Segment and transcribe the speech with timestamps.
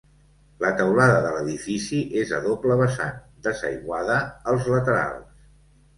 [0.63, 3.19] La teulada de l'edifici és a doble vessant,
[3.49, 4.19] desaiguada
[4.55, 5.49] als laterals.